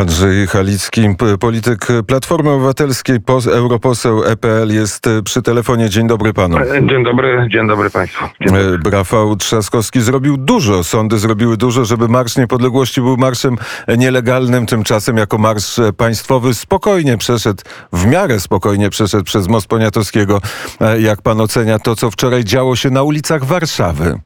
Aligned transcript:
Andrzej 0.00 0.46
Halicki, 0.46 1.02
polityk 1.40 1.86
Platformy 2.06 2.50
Obywatelskiej, 2.50 3.18
europoseł 3.52 4.24
EPL 4.24 4.74
jest 4.74 5.06
e, 5.06 5.22
przy 5.22 5.42
telefonie. 5.42 5.90
Dzień 5.90 6.06
dobry 6.06 6.32
panu. 6.32 6.58
E, 6.58 6.86
dzień 6.86 7.04
dobry, 7.04 7.48
dzień 7.50 7.68
dobry 7.68 7.90
państwu. 7.90 8.24
Dzień 8.40 8.48
dobry. 8.48 8.90
Rafał 8.90 9.36
Trzaskowski 9.36 10.00
zrobił 10.00 10.36
dużo, 10.36 10.84
sądy 10.84 11.18
zrobiły 11.18 11.56
dużo, 11.56 11.84
żeby 11.84 12.08
Marsz 12.08 12.36
Niepodległości 12.36 13.00
był 13.00 13.16
marszem 13.16 13.56
nielegalnym. 13.98 14.66
Tymczasem 14.66 15.16
jako 15.16 15.38
marsz 15.38 15.80
państwowy 15.96 16.54
spokojnie 16.54 17.18
przeszedł, 17.18 17.62
w 17.92 18.06
miarę 18.06 18.40
spokojnie 18.40 18.90
przeszedł 18.90 19.24
przez 19.24 19.48
Most 19.48 19.66
Poniatowskiego. 19.66 20.40
E, 20.80 21.00
jak 21.00 21.22
pan 21.22 21.40
ocenia 21.40 21.78
to, 21.78 21.96
co 21.96 22.10
wczoraj 22.10 22.44
działo 22.44 22.76
się 22.76 22.90
na 22.90 23.02
ulicach 23.02 23.44
Warszawy? 23.44 24.20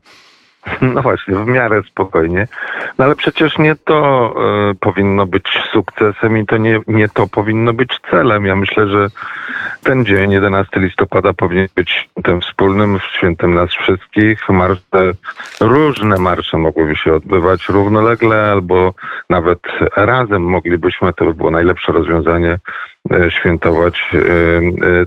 No 0.95 1.03
właśnie, 1.03 1.35
w 1.35 1.47
miarę 1.47 1.83
spokojnie. 1.83 2.49
No 2.99 3.05
ale 3.05 3.17
przecież 3.17 3.59
nie 3.59 3.77
to 3.77 4.35
y, 4.71 4.75
powinno 4.75 5.27
być 5.27 5.63
sukcesem 5.73 6.39
i 6.39 6.47
to 6.47 6.57
nie, 6.57 6.81
nie 6.87 7.09
to 7.09 7.27
powinno 7.27 7.73
być 7.73 8.01
celem. 8.11 8.47
Ja 8.47 8.57
myślę, 8.57 8.89
że 8.89 9.09
ten 9.83 10.05
dzień, 10.05 10.31
11 10.31 10.81
listopada, 10.81 11.33
powinien 11.33 11.69
być 11.75 12.09
tym 12.25 12.41
wspólnym 12.41 12.99
świętem 13.17 13.55
nas 13.55 13.71
wszystkich. 13.71 14.49
Marsze, 14.49 15.13
różne 15.61 16.19
marsze 16.19 16.59
mogłyby 16.59 16.97
się 16.97 17.15
odbywać 17.15 17.69
równolegle 17.69 18.53
albo 18.53 18.95
nawet 19.31 19.61
razem 19.97 20.43
moglibyśmy, 20.43 21.13
to 21.13 21.25
by 21.25 21.35
było 21.35 21.51
najlepsze 21.51 21.93
rozwiązanie, 21.93 22.59
e, 23.11 23.31
świętować 23.31 24.11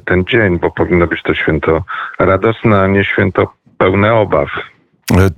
ten 0.05 0.25
dzień, 0.25 0.59
bo 0.59 0.71
powinno 0.71 1.07
być 1.07 1.23
to 1.23 1.33
święto 1.33 1.83
radosne, 2.19 2.81
a 2.81 2.87
nie 2.87 3.03
święto 3.03 3.53
pełne 3.77 4.13
obaw 4.13 4.49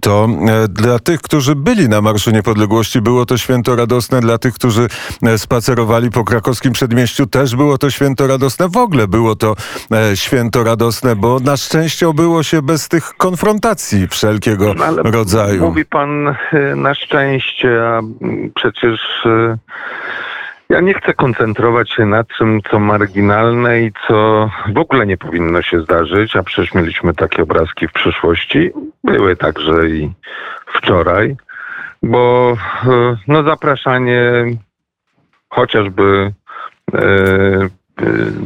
to 0.02 0.28
e, 0.48 0.68
dla 0.68 1.00
tych, 1.00 1.22
którzy 1.22 1.56
byli 1.56 1.90
na 1.90 2.02
Marszu 2.02 2.32
Niepodległości, 2.32 3.02
było 3.02 3.26
to 3.26 3.38
święto 3.38 3.76
radosne. 3.76 4.22
Dla 4.22 4.38
tych, 4.38 4.54
którzy 4.54 4.88
e, 5.24 5.38
spacerowali 5.38 6.10
po 6.10 6.24
krakowskim 6.24 6.74
przedmieściu, 6.74 7.28
też 7.28 7.56
było 7.56 7.78
to 7.78 7.90
święto 7.90 8.28
radosne. 8.28 8.70
W 8.70 8.78
ogóle 8.78 9.08
było 9.08 9.36
to 9.36 9.56
e, 9.92 10.18
święto 10.18 10.64
radosne, 10.64 11.16
bo 11.16 11.40
na 11.40 11.58
szczęście 11.58 12.10
obyło 12.10 12.44
się 12.44 12.62
bez 12.62 12.88
tych 12.88 13.14
konfrontacji 13.18 14.08
wszelkiego 14.08 14.74
no, 14.74 15.12
rodzaju. 15.12 15.66
Mówi 15.66 15.86
pan 15.86 16.36
na 16.76 16.94
szczęście, 16.94 17.88
a 17.88 18.02
przecież 18.56 19.28
ja 20.72 20.82
nie 20.82 20.94
chcę 20.94 21.14
koncentrować 21.14 21.92
się 21.92 22.06
na 22.06 22.24
tym, 22.24 22.60
co 22.72 22.80
marginalne 22.80 23.82
i 23.82 23.92
co 24.08 24.50
w 24.74 24.78
ogóle 24.78 25.06
nie 25.06 25.18
powinno 25.18 25.62
się 25.62 25.82
zdarzyć, 25.82 26.36
a 26.36 26.44
przecież 26.44 26.74
mieliśmy 26.74 27.14
takie 27.14 27.44
obrazki 27.44 27.88
w 27.88 27.92
przyszłości. 27.92 28.72
Były 29.04 29.36
także 29.36 29.90
i 29.90 30.12
wczoraj, 30.66 31.36
bo 32.04 32.54
e, 32.86 33.18
no 33.28 33.44
zapraszanie 33.44 34.46
chociażby 35.50 36.34
e, 36.94 36.98
e, 36.98 37.70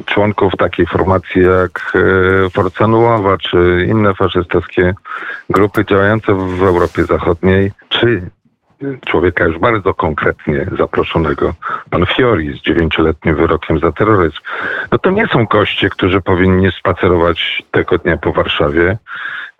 członków 0.06 0.54
takiej 0.58 0.86
formacji 0.86 1.42
jak 1.42 1.94
Forza 2.54 2.88
Nuowa, 2.88 3.38
czy 3.38 3.88
inne 3.90 4.16
faszystowskie 4.16 4.94
grupy 5.50 5.86
działające 5.86 6.34
w 6.34 6.64
Europie 6.64 7.04
Zachodniej, 7.04 7.72
czy 7.90 8.22
człowieka 9.06 9.44
już 9.46 9.60
bardzo 9.60 9.94
konkretnie 9.94 10.66
zaproszonego, 10.78 11.54
pan 11.90 12.06
Fiori 12.06 12.60
z 12.60 12.62
dziewięcioletnim 12.62 13.36
wyrokiem 13.36 13.80
za 13.80 13.92
terroryzm, 13.92 14.38
no 14.92 14.98
to 14.98 15.12
nie 15.12 15.28
są 15.28 15.46
goście, 15.46 15.90
którzy 15.90 16.22
powinni 16.22 16.72
spacerować 16.72 17.64
tego 17.72 17.98
dnia 17.98 18.18
po 18.18 18.34
Warszawie. 18.34 18.98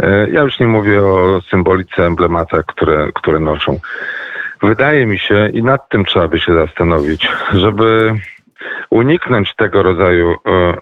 E, 0.04 0.30
ja 0.30 0.42
już 0.42 0.60
nie 0.60 0.68
mówię 0.68 1.04
o 1.04 1.42
symbolice, 1.50 2.06
emblematach, 2.06 2.66
które, 2.66 3.12
które 3.14 3.40
noszą. 3.40 3.80
Wydaje 4.62 5.06
mi 5.06 5.20
się, 5.20 5.50
i 5.50 5.64
nad 5.64 5.90
tym 5.90 6.06
trzeba 6.06 6.28
by 6.28 6.40
się 6.40 6.54
zastanowić, 6.54 7.30
żeby 7.54 8.16
uniknąć 8.90 9.56
tego 9.56 9.84
rodzaju 9.84 10.32
e, 10.32 10.74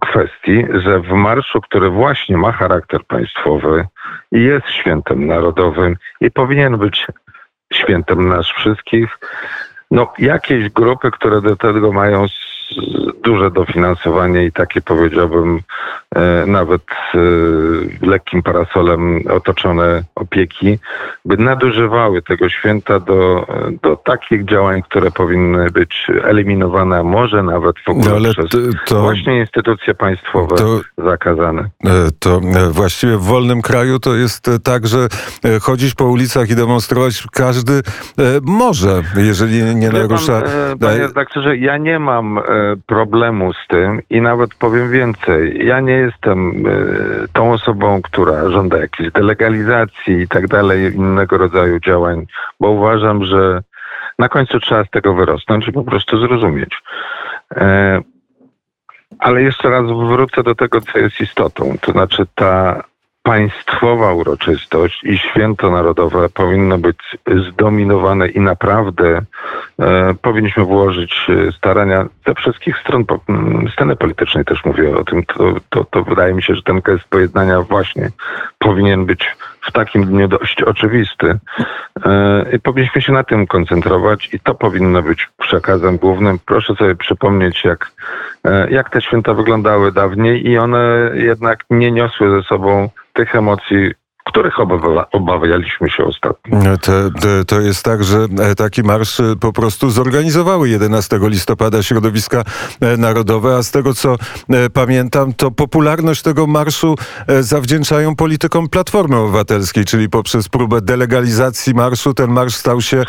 kwestii, 0.00 0.66
że 0.74 1.00
w 1.00 1.10
marszu, 1.10 1.60
który 1.60 1.90
właśnie 1.90 2.36
ma 2.36 2.52
charakter 2.52 3.04
państwowy 3.04 3.86
i 4.32 4.42
jest 4.42 4.68
świętem 4.68 5.26
narodowym 5.26 5.96
i 6.20 6.30
powinien 6.30 6.78
być 6.78 7.06
świętem 7.72 8.28
nas 8.28 8.46
wszystkich. 8.46 9.18
No, 9.90 10.12
jakieś 10.18 10.70
grupy, 10.70 11.10
które 11.10 11.40
do 11.40 11.56
tego 11.56 11.92
mają 11.92 12.26
duże 13.22 13.50
dofinansowanie 13.50 14.44
i 14.44 14.52
takie 14.52 14.80
powiedziałbym 14.80 15.60
e, 16.14 16.46
nawet 16.46 16.82
e, 17.14 17.18
lekkim 18.06 18.42
parasolem 18.42 19.20
otoczone 19.30 20.02
opieki, 20.14 20.78
by 21.24 21.36
nadużywały 21.36 22.22
tego 22.22 22.48
święta 22.48 23.00
do, 23.00 23.46
do 23.82 23.96
takich 23.96 24.44
działań, 24.44 24.82
które 24.82 25.10
powinny 25.10 25.70
być 25.70 26.06
eliminowane, 26.24 27.02
może 27.02 27.42
nawet 27.42 27.76
w 27.86 27.88
ogóle 27.88 28.20
no, 28.20 28.32
przez 28.32 28.48
to, 28.50 28.58
to, 28.86 29.00
właśnie 29.00 29.38
instytucje 29.38 29.94
państwowe 29.94 30.56
to, 30.56 30.80
zakazane. 30.98 31.62
E, 31.84 31.90
to 32.18 32.40
właściwie 32.70 33.16
w 33.16 33.22
wolnym 33.22 33.62
kraju 33.62 33.98
to 33.98 34.14
jest 34.14 34.50
tak, 34.64 34.86
że 34.86 35.08
chodzić 35.62 35.94
po 35.94 36.04
ulicach 36.04 36.50
i 36.50 36.54
demonstrować 36.54 37.24
każdy 37.32 37.80
może, 38.42 39.02
jeżeli 39.16 39.74
nie 39.74 39.90
narusza... 39.90 40.40
Pan, 40.40 40.78
panie 40.78 40.98
redaktorze, 40.98 41.56
ja 41.56 41.76
nie 41.76 41.98
mam 41.98 42.40
problemu 42.86 43.09
z 43.64 43.66
tym 43.68 44.02
i 44.10 44.20
nawet 44.20 44.54
powiem 44.54 44.90
więcej. 44.90 45.66
Ja 45.66 45.80
nie 45.80 45.92
jestem 45.92 46.66
e, 46.66 47.28
tą 47.32 47.52
osobą, 47.52 48.02
która 48.02 48.50
żąda 48.50 48.78
jakiejś 48.78 49.12
delegalizacji 49.12 50.14
i 50.20 50.28
tak 50.28 50.48
dalej, 50.48 50.94
innego 50.94 51.38
rodzaju 51.38 51.80
działań, 51.80 52.26
bo 52.60 52.70
uważam, 52.70 53.24
że 53.24 53.62
na 54.18 54.28
końcu 54.28 54.60
trzeba 54.60 54.84
z 54.84 54.90
tego 54.90 55.14
wyrosnąć 55.14 55.68
i 55.68 55.72
po 55.72 55.84
prostu 55.84 56.20
zrozumieć. 56.20 56.82
E, 57.56 58.00
ale 59.18 59.42
jeszcze 59.42 59.70
raz 59.70 59.86
wrócę 59.86 60.42
do 60.42 60.54
tego, 60.54 60.80
co 60.80 60.98
jest 60.98 61.20
istotą. 61.20 61.74
To 61.80 61.92
znaczy 61.92 62.26
ta 62.34 62.82
państwowa 63.22 64.12
uroczystość 64.12 65.04
i 65.04 65.18
święto 65.18 65.70
narodowe 65.70 66.28
powinno 66.28 66.78
być 66.78 66.98
zdominowane 67.48 68.28
i 68.28 68.40
naprawdę 68.40 69.20
e, 69.78 70.14
powinniśmy 70.22 70.64
włożyć 70.64 71.26
e, 71.28 71.52
starania 71.52 72.06
ze 72.26 72.34
wszystkich 72.34 72.78
stron 72.78 73.04
sceny 73.72 73.96
politycznej 73.96 74.44
też 74.44 74.64
mówię 74.64 74.96
o 74.96 75.04
tym. 75.04 75.24
To, 75.24 75.54
to, 75.70 75.84
to 75.84 76.04
wydaje 76.04 76.34
mi 76.34 76.42
się, 76.42 76.54
że 76.54 76.62
ten 76.62 76.80
gest 76.80 77.04
pojednania 77.04 77.62
właśnie 77.62 78.10
powinien 78.58 79.06
być 79.06 79.36
w 79.60 79.72
takim 79.72 80.06
dniu 80.06 80.28
dość 80.28 80.62
oczywisty. 80.62 81.38
E, 82.06 82.58
powinniśmy 82.62 83.02
się 83.02 83.12
na 83.12 83.24
tym 83.24 83.46
koncentrować 83.46 84.28
i 84.32 84.40
to 84.40 84.54
powinno 84.54 85.02
być 85.02 85.28
przekazem 85.38 85.96
głównym. 85.96 86.38
Proszę 86.46 86.74
sobie 86.74 86.94
przypomnieć, 86.94 87.64
jak, 87.64 87.92
e, 88.44 88.70
jak 88.70 88.90
te 88.90 89.00
święta 89.00 89.34
wyglądały 89.34 89.92
dawniej 89.92 90.48
i 90.48 90.58
one 90.58 91.10
jednak 91.14 91.64
nie 91.70 91.92
niosły 91.92 92.30
ze 92.30 92.42
sobą 92.42 92.88
tych 93.20 93.34
emocji, 93.34 93.90
których 94.24 94.54
obawialiśmy 95.12 95.90
się 95.90 96.04
ostatnio. 96.04 96.58
To, 96.82 96.92
to, 97.20 97.44
to, 97.46 97.60
jest 97.60 97.84
tak, 97.84 98.04
że 98.04 98.18
e, 98.40 98.54
taki 98.54 98.82
marsz 98.82 99.20
e, 99.20 99.36
po 99.40 99.52
prostu 99.52 99.90
zorganizowały 99.90 100.68
11 100.68 101.18
listopada 101.22 101.82
środowiska 101.82 102.42
e, 102.80 102.96
narodowe, 102.96 103.56
a 103.56 103.62
z 103.62 103.70
tego 103.70 103.94
co 103.94 104.16
pamiętam, 104.74 105.32
to 105.32 105.50
popularność 105.50 106.22
tego 106.22 106.46
marszu 106.46 106.94
zawdzięczają 107.40 108.16
politykom 108.16 108.68
Platformy 108.68 109.16
Obywatelskiej, 109.16 109.84
czyli 109.84 110.08
poprzez 110.08 110.48
próbę 110.48 110.80
delegalizacji 110.80 111.74
marszu 111.74 112.14
ten 112.14 112.30
marsz 112.30 112.54
stał 112.54 112.80
się 112.80 113.02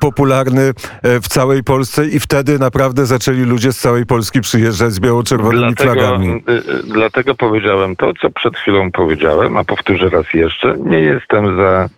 popularny 0.00 0.72
w 1.02 1.28
całej 1.28 1.64
Polsce 1.64 2.06
i 2.06 2.20
wtedy 2.20 2.58
naprawdę 2.58 3.06
zaczęli 3.06 3.40
ludzie 3.40 3.72
z 3.72 3.78
całej 3.78 4.06
Polski 4.06 4.40
przyjeżdżać 4.40 4.92
z 4.92 5.00
biało-czerwonymi 5.00 5.74
flagami. 5.74 6.42
Dlatego 6.84 7.34
powiedziałem 7.34 7.96
to, 7.96 8.12
co 8.20 8.30
przed 8.30 8.56
chwilą 8.56 8.92
powiedziałem, 8.92 9.56
a 9.56 9.64
powtórzę 9.64 10.08
raz 10.08 10.34
jeszcze 10.34 10.53
nie 10.78 11.00
jestem 11.00 11.56
za 11.56 11.88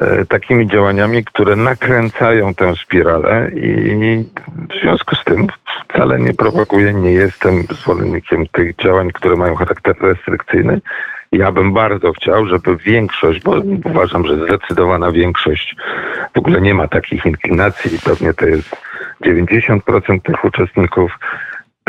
e, 0.00 0.24
takimi 0.24 0.66
działaniami, 0.66 1.24
które 1.24 1.56
nakręcają 1.56 2.54
tę 2.54 2.76
spiralę 2.76 3.50
i 3.54 4.24
w 4.70 4.80
związku 4.82 5.16
z 5.16 5.24
tym 5.24 5.46
wcale 5.88 6.18
nie 6.18 6.34
prowokuję, 6.34 6.94
nie 6.94 7.12
jestem 7.12 7.62
zwolennikiem 7.70 8.46
tych 8.46 8.76
działań, 8.76 9.10
które 9.12 9.36
mają 9.36 9.54
charakter 9.54 9.96
restrykcyjny. 10.00 10.80
Ja 11.32 11.52
bym 11.52 11.72
bardzo 11.72 12.12
chciał, 12.12 12.46
żeby 12.46 12.76
większość, 12.76 13.42
bo 13.42 13.62
uważam, 13.84 14.26
że 14.26 14.46
zdecydowana 14.46 15.12
większość 15.12 15.76
w 16.34 16.38
ogóle 16.38 16.60
nie 16.60 16.74
ma 16.74 16.88
takich 16.88 17.26
inklinacji 17.26 17.94
i 17.94 17.98
pewnie 17.98 18.34
to 18.34 18.46
jest 18.46 18.76
90% 19.24 20.20
tych 20.22 20.44
uczestników, 20.44 21.18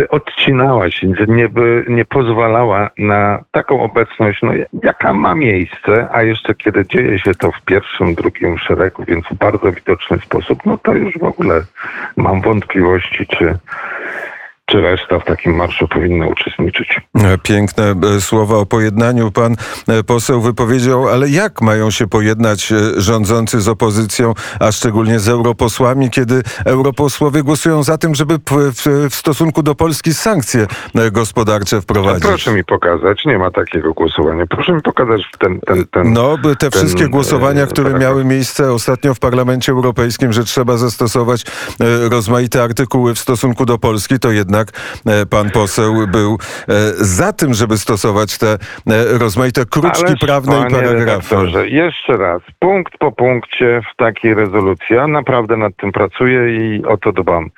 odcinała 0.09 0.91
się, 0.91 1.07
nie, 1.27 1.49
nie 1.87 2.05
pozwalała 2.05 2.89
na 2.97 3.43
taką 3.51 3.83
obecność, 3.83 4.41
no, 4.43 4.51
jaka 4.83 5.13
ma 5.13 5.35
miejsce, 5.35 6.07
a 6.11 6.23
jeszcze 6.23 6.55
kiedy 6.55 6.85
dzieje 6.85 7.19
się 7.19 7.35
to 7.35 7.51
w 7.51 7.61
pierwszym, 7.61 8.15
drugim 8.15 8.57
szeregu, 8.57 9.03
więc 9.07 9.25
w 9.25 9.33
bardzo 9.33 9.71
widoczny 9.71 10.17
sposób, 10.19 10.59
no 10.65 10.77
to 10.77 10.93
już 10.93 11.17
w 11.17 11.23
ogóle 11.23 11.61
mam 12.15 12.41
wątpliwości, 12.41 13.27
czy, 13.27 13.57
czy 14.65 14.81
reszta 14.81 15.19
w 15.19 15.25
takim 15.25 15.55
marszu 15.55 15.87
powinna 15.87 16.27
uczestniczyć. 16.27 17.01
Piękne 17.43 17.95
e, 18.17 18.21
słowa 18.21 18.57
o 18.57 18.65
pojednaniu 18.65 19.31
pan 19.31 19.55
e, 19.87 20.03
poseł 20.03 20.41
wypowiedział, 20.41 21.07
ale 21.07 21.29
jak 21.29 21.61
mają 21.61 21.91
się 21.91 22.07
pojednać 22.07 22.71
e, 22.71 23.01
rządzący 23.01 23.61
z 23.61 23.67
opozycją, 23.67 24.33
a 24.59 24.71
szczególnie 24.71 25.19
z 25.19 25.27
europosłami, 25.27 26.09
kiedy 26.09 26.41
europosłowie 26.65 27.43
głosują 27.43 27.83
za 27.83 27.97
tym, 27.97 28.15
żeby 28.15 28.39
w, 29.09 29.15
stosunku 29.15 29.63
do 29.63 29.75
Polski 29.75 30.13
sankcje 30.13 30.67
gospodarcze 31.11 31.81
wprowadzić? 31.81 32.23
No 32.23 32.29
proszę 32.29 32.53
mi 32.53 32.63
pokazać, 32.63 33.25
nie 33.25 33.37
ma 33.37 33.51
takiego 33.51 33.93
głosowania. 33.93 34.45
Proszę 34.47 34.73
mi 34.73 34.81
pokazać 34.81 35.21
ten... 35.39 35.59
ten, 35.59 35.87
ten 35.87 36.13
no, 36.13 36.37
te 36.37 36.55
ten, 36.55 36.71
wszystkie 36.71 37.07
głosowania, 37.07 37.67
które 37.67 37.91
tak. 37.91 38.01
miały 38.01 38.25
miejsce 38.25 38.73
ostatnio 38.73 39.13
w 39.13 39.19
Parlamencie 39.19 39.71
Europejskim, 39.71 40.33
że 40.33 40.43
trzeba 40.43 40.77
zastosować 40.77 41.45
rozmaite 42.09 42.63
artykuły 42.63 43.15
w 43.15 43.19
stosunku 43.19 43.65
do 43.65 43.77
Polski, 43.77 44.19
to 44.19 44.31
jednak 44.31 44.54
pan 45.29 45.49
poseł 45.49 46.07
był 46.07 46.37
za 46.95 47.33
tym, 47.33 47.53
żeby 47.53 47.77
stosować 47.77 48.37
te 48.37 48.57
rozmaite 49.19 49.65
kruczki 49.65 50.05
Ależ, 50.05 50.19
prawne 50.19 50.67
i 50.67 50.71
paragrafy. 50.71 51.35
Jeszcze 51.65 52.17
raz, 52.17 52.41
punkt 52.59 52.97
po 52.97 53.11
punkcie 53.11 53.81
w 53.93 53.95
takiej 53.95 54.33
rezolucji. 54.33 54.95
Ja 54.95 55.07
naprawdę 55.07 55.57
nad 55.57 55.75
tym 55.75 55.91
pracuję 55.91 56.57
i 56.57 56.85
o 56.85 56.97
to 56.97 57.11
dbam. 57.11 57.49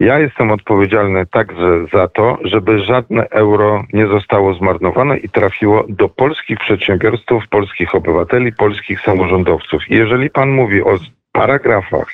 Ja 0.00 0.18
jestem 0.18 0.50
odpowiedzialny 0.50 1.26
także 1.26 1.86
za 1.92 2.08
to, 2.08 2.38
żeby 2.44 2.84
żadne 2.84 3.28
euro 3.30 3.84
nie 3.92 4.06
zostało 4.06 4.54
zmarnowane 4.54 5.16
i 5.18 5.28
trafiło 5.28 5.84
do 5.88 6.08
polskich 6.08 6.58
przedsiębiorców, 6.58 7.48
polskich 7.50 7.94
obywateli, 7.94 8.52
polskich 8.52 9.00
samorządowców. 9.00 9.82
Jeżeli 9.88 10.30
pan 10.30 10.50
mówi 10.50 10.82
o 10.82 10.98
paragrafach, 11.32 12.06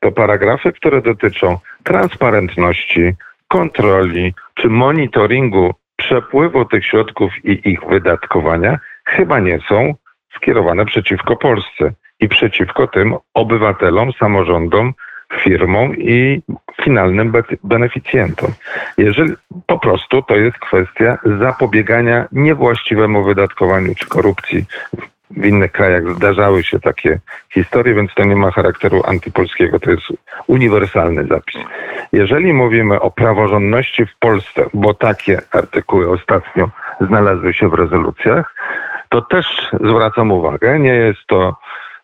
to 0.00 0.12
paragrafy, 0.12 0.72
które 0.72 1.02
dotyczą 1.02 1.58
transparentności, 1.82 3.14
kontroli 3.54 4.34
czy 4.54 4.68
monitoringu 4.68 5.74
przepływu 5.96 6.64
tych 6.64 6.86
środków 6.86 7.32
i 7.44 7.68
ich 7.70 7.80
wydatkowania, 7.88 8.78
chyba 9.04 9.40
nie 9.40 9.58
są 9.68 9.94
skierowane 10.36 10.86
przeciwko 10.86 11.36
Polsce 11.36 11.92
i 12.20 12.28
przeciwko 12.28 12.86
tym 12.86 13.14
obywatelom, 13.34 14.12
samorządom, 14.12 14.92
firmom 15.42 15.96
i 15.96 16.42
finalnym 16.84 17.32
beneficjentom. 17.64 18.50
Jeżeli 18.98 19.32
po 19.66 19.78
prostu 19.78 20.22
to 20.22 20.36
jest 20.36 20.58
kwestia 20.58 21.18
zapobiegania 21.38 22.28
niewłaściwemu 22.32 23.24
wydatkowaniu 23.24 23.94
czy 23.94 24.06
korupcji. 24.06 24.64
W 25.30 25.44
innych 25.44 25.72
krajach 25.72 26.14
zdarzały 26.14 26.64
się 26.64 26.80
takie 26.80 27.18
historie, 27.52 27.94
więc 27.94 28.14
to 28.14 28.24
nie 28.24 28.36
ma 28.36 28.50
charakteru 28.50 29.02
antypolskiego, 29.06 29.80
to 29.80 29.90
jest 29.90 30.02
uniwersalny 30.46 31.26
zapis. 31.26 31.56
Jeżeli 32.12 32.52
mówimy 32.52 33.00
o 33.00 33.10
praworządności 33.10 34.06
w 34.06 34.18
Polsce, 34.18 34.66
bo 34.74 34.94
takie 34.94 35.40
artykuły 35.52 36.10
ostatnio 36.10 36.70
znalazły 37.00 37.54
się 37.54 37.68
w 37.68 37.74
rezolucjach, 37.74 38.54
to 39.08 39.22
też 39.22 39.70
zwracam 39.80 40.32
uwagę, 40.32 40.78
nie 40.78 40.94
jest 40.94 41.26
to 41.26 41.56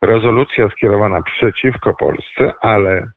rezolucja 0.02 0.68
skierowana 0.68 1.22
przeciwko 1.22 1.94
Polsce, 1.94 2.52
ale 2.60 3.10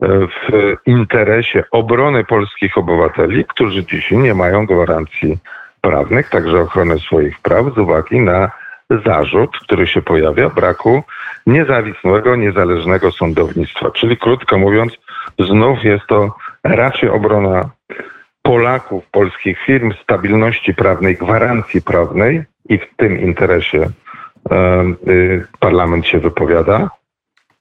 w 0.00 0.76
interesie 0.86 1.64
obrony 1.70 2.24
polskich 2.24 2.78
obywateli, 2.78 3.44
którzy 3.44 3.84
dzisiaj 3.84 4.18
nie 4.18 4.34
mają 4.34 4.66
gwarancji 4.66 5.38
prawnych, 5.80 6.28
także 6.28 6.60
ochrony 6.60 6.98
swoich 6.98 7.40
praw 7.40 7.74
z 7.74 7.78
uwagi 7.78 8.20
na 8.20 8.50
zarzut, 9.06 9.58
który 9.58 9.86
się 9.86 10.02
pojawia, 10.02 10.48
braku 10.48 11.02
niezawisłego, 11.46 12.36
niezależnego 12.36 13.12
sądownictwa. 13.12 13.90
Czyli 13.90 14.16
krótko 14.16 14.58
mówiąc, 14.58 14.92
znów 15.38 15.84
jest 15.84 16.06
to 16.06 16.36
raczej 16.64 17.08
obrona 17.08 17.70
Polaków, 18.42 19.04
polskich 19.10 19.58
firm, 19.66 19.92
stabilności 20.02 20.74
prawnej, 20.74 21.16
gwarancji 21.16 21.82
prawnej 21.82 22.44
i 22.68 22.78
w 22.78 22.86
tym 22.96 23.20
interesie 23.20 23.82
y, 25.08 25.46
parlament 25.60 26.06
się 26.06 26.18
wypowiada, 26.18 26.90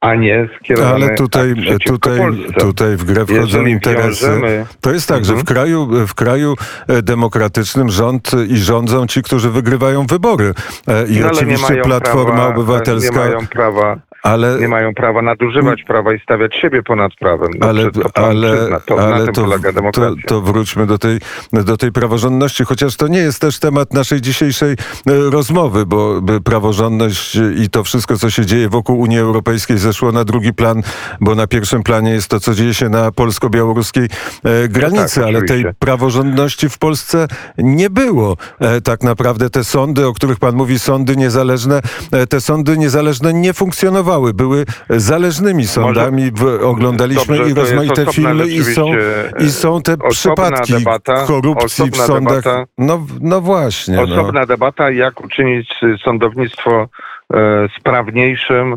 a 0.02 0.16
nie 0.16 0.50
skierowane 0.60 1.06
Ale 1.06 1.16
tutaj, 1.16 1.54
tak 1.70 1.80
tutaj, 1.88 2.18
Polsce. 2.18 2.54
tutaj 2.54 2.98
w 2.98 3.04
grę 3.04 3.26
wchodzą 3.26 3.42
Jeżeli 3.42 3.72
interesy. 3.72 4.26
wiążemy- 4.26 4.66
To 4.82 4.92
jest 4.94 5.08
tak, 5.08 5.26
że 5.26 5.34
w 5.34 5.40
Mhm. 5.40 5.46
kraju, 5.46 6.08
w 6.08 6.14
kraju 6.14 6.56
e, 6.88 7.02
demokratycznym 7.02 7.90
rząd 7.90 8.32
i 8.50 8.58
rządzą 8.58 9.08
ci, 9.08 9.24
którzy 9.24 9.50
wygrywają 9.52 10.06
wybory. 10.06 10.54
E, 10.88 11.08
I 11.08 11.20
No, 11.20 11.28
oczywiście 11.32 11.76
Platforma 11.84 12.36
prawa, 12.36 12.48
Obywatelska, 12.56 13.12
Nie 13.12 13.18
mają 13.36 13.48
prawa, 13.48 13.98
ale, 14.28 14.60
nie 14.60 14.68
mają 14.68 14.94
prawa 14.94 15.22
nadużywać 15.22 15.84
prawa 15.84 16.14
i 16.14 16.20
stawiać 16.20 16.56
siebie 16.56 16.84
ponad 16.84 17.16
prawem. 17.16 17.50
No, 17.60 17.68
ale, 17.68 17.92
to 17.92 18.02
ale, 18.14 18.58
przyzna, 18.58 18.80
to, 18.80 19.00
ale 19.00 19.28
to, 19.28 19.92
to, 19.92 20.16
to 20.28 20.42
wróćmy 20.42 20.86
do 20.86 20.98
tej, 20.98 21.20
do 21.54 21.78
tej 21.78 21.92
praworządności, 21.92 22.64
chociaż 22.66 22.96
to 22.96 23.08
nie 23.08 23.20
jest 23.20 23.42
też 23.42 23.60
temat 23.60 23.94
naszej 23.94 24.22
dzisiejszej 24.22 24.72
e, 24.72 24.76
rozmowy, 25.06 25.86
bo 25.86 26.22
praworządność 26.44 27.36
i 27.36 27.70
to 27.70 27.84
wszystko, 27.84 28.18
co 28.18 28.30
się 28.30 28.46
dzieje 28.46 28.70
wokół 28.70 29.00
Unii 29.00 29.20
Europejskiej 29.20 29.78
zeszło 29.78 30.12
na 30.12 30.24
drugi 30.24 30.54
plan, 30.54 30.82
bo 31.22 31.36
na 31.36 31.48
pierwszym 31.48 31.84
planie 31.84 32.12
jest 32.12 32.28
to, 32.30 32.40
co 32.40 32.54
dzieje 32.54 32.74
się 32.74 32.90
na 32.90 33.12
polsko-białoruskiej 33.12 34.08
e, 34.44 34.68
granicy, 34.68 35.26
ale 35.26 35.42
tej 35.42 35.64
No 35.64 35.70
praworządności 35.80 36.70
w 36.70 36.78
Polsce 36.78 37.28
nie 37.58 37.90
było. 37.90 38.38
E, 38.60 38.82
tak 38.82 39.04
naprawdę 39.04 39.50
te 39.50 39.64
sądy, 39.64 40.08
o 40.08 40.14
których 40.14 40.40
pan 40.40 40.56
mówi, 40.56 40.80
sądy 40.80 41.18
niezależne, 41.18 41.82
te 42.30 42.42
sądy 42.42 42.78
niezależne 42.78 43.34
nie 43.34 43.54
funkcjonowały, 43.54 44.17
były 44.34 44.66
zależnymi 44.90 45.68
sądami. 45.68 46.32
W, 46.32 46.64
oglądaliśmy 46.64 47.38
Dobrze, 47.38 47.52
i 47.52 47.54
rozmaite 47.54 48.06
filmy 48.06 48.48
i 48.48 48.64
są, 48.64 48.92
i 49.40 49.50
są 49.50 49.82
te 49.82 49.98
przypadki 50.10 50.74
debata, 50.74 51.26
korupcji 51.26 51.92
w 51.92 51.98
sądach. 51.98 52.44
debata. 52.44 52.66
No, 52.78 53.06
no 53.22 53.42
właśnie. 53.42 53.96
No. 53.96 54.04
Osobna 54.04 54.46
debata, 54.46 54.92
jak 54.92 55.22
uczynić 55.22 55.74
sądownictwo 56.04 56.88
e, 57.34 57.68
sprawniejszym, 57.80 58.76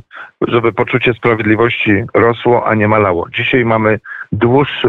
żeby 0.48 0.72
poczucie 0.72 1.14
sprawiedliwości 1.14 2.04
rosło, 2.14 2.66
a 2.66 2.74
nie 2.74 2.88
malało. 2.88 3.26
Dzisiaj 3.30 3.64
mamy 3.64 4.00
dłuższy 4.32 4.88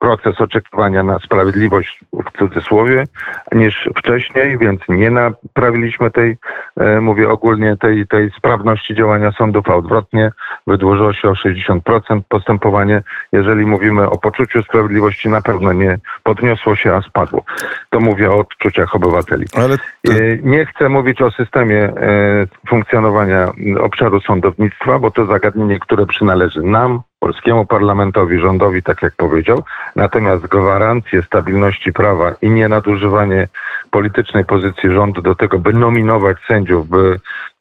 proces 0.00 0.40
oczekiwania 0.40 1.02
na 1.02 1.18
sprawiedliwość 1.18 2.00
w 2.12 2.38
cudzysłowie 2.38 3.04
niż 3.52 3.88
wcześniej, 3.96 4.58
więc 4.58 4.80
nie 4.88 5.10
naprawiliśmy 5.10 6.10
tej, 6.10 6.36
e, 6.76 7.00
mówię 7.00 7.28
ogólnie, 7.28 7.76
tej, 7.76 8.06
tej 8.06 8.30
sprawności 8.30 8.94
działania 8.94 9.32
sądów, 9.32 9.68
a 9.68 9.74
odwrotnie 9.74 10.30
wydłużyło 10.66 11.12
się 11.12 11.28
o 11.28 11.34
60% 11.34 12.20
postępowanie. 12.28 13.02
Jeżeli 13.32 13.66
mówimy 13.66 14.10
o 14.10 14.18
poczuciu 14.18 14.62
sprawiedliwości, 14.62 15.28
na 15.28 15.42
pewno 15.42 15.72
nie 15.72 15.98
podniosło 16.22 16.76
się, 16.76 16.92
a 16.94 17.02
spadło. 17.02 17.44
To 17.90 18.00
mówię 18.00 18.30
o 18.30 18.38
odczuciach 18.38 18.94
obywateli. 18.94 19.44
Ale 19.56 19.78
E, 20.08 20.36
Nie 20.42 20.66
chcę 20.66 20.88
mówić 20.88 21.22
o 21.22 21.30
systemie 21.30 21.82
e, 21.82 22.46
funkcjonowania 22.68 23.52
obszaru 23.80 24.20
sądownictwa, 24.20 24.98
bo 24.98 25.10
to 25.10 25.26
zagadnienie, 25.26 25.78
które 25.78 26.06
przynależy 26.06 26.62
nam, 26.62 27.02
polskiemu 27.20 27.66
parlamentowi, 27.66 28.38
rządowi, 28.38 28.82
tak 28.82 29.02
jak 29.02 29.14
powiedział. 29.14 29.62
Natomiast 29.96 30.46
gwarancje 30.46 31.22
stabilności 31.22 31.92
prawa 31.92 32.34
i 32.42 32.50
nienadużywanie 32.50 33.48
politycznej 33.90 34.44
pozycji 34.44 34.90
rządu 34.90 35.22
do 35.22 35.34
tego, 35.34 35.58
by 35.58 35.72
nominować 35.72 36.36
sędziów, 36.48 36.88
by 36.88 37.20